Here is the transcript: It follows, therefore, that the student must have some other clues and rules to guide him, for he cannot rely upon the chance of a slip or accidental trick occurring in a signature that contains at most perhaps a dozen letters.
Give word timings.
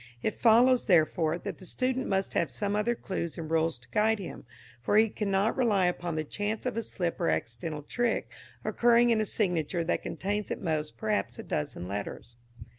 It 0.23 0.33
follows, 0.33 0.85
therefore, 0.85 1.37
that 1.37 1.59
the 1.59 1.65
student 1.67 2.07
must 2.07 2.33
have 2.33 2.49
some 2.49 2.75
other 2.75 2.95
clues 2.95 3.37
and 3.37 3.51
rules 3.51 3.77
to 3.77 3.87
guide 3.91 4.17
him, 4.17 4.45
for 4.81 4.97
he 4.97 5.09
cannot 5.09 5.55
rely 5.55 5.85
upon 5.85 6.15
the 6.15 6.23
chance 6.23 6.65
of 6.65 6.75
a 6.75 6.81
slip 6.81 7.19
or 7.21 7.29
accidental 7.29 7.83
trick 7.83 8.27
occurring 8.65 9.11
in 9.11 9.21
a 9.21 9.27
signature 9.27 9.83
that 9.83 10.01
contains 10.01 10.49
at 10.49 10.59
most 10.59 10.97
perhaps 10.97 11.37
a 11.37 11.43
dozen 11.43 11.87
letters. 11.87 12.35